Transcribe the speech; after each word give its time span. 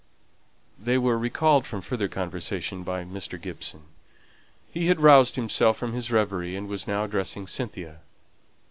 They 0.79 0.97
were 0.97 1.15
recalled 1.15 1.67
from 1.67 1.81
further 1.81 2.07
conversation 2.07 2.81
by 2.81 3.03
Mr. 3.03 3.39
Gibson. 3.39 3.83
He 4.73 4.87
had 4.87 4.99
roused 4.99 5.35
himself 5.35 5.77
from 5.77 5.93
his 5.93 6.09
reverie, 6.09 6.55
and 6.55 6.67
was 6.67 6.87
now 6.87 7.03
addressing 7.03 7.45
Cynthia. 7.45 7.99